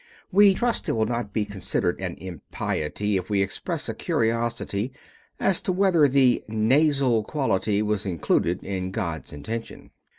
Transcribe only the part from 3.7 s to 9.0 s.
a curiosity as to whether the nasal quality was included in